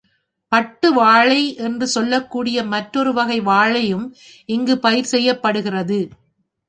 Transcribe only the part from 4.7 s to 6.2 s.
பயிர் செய்யப்படுகிறது.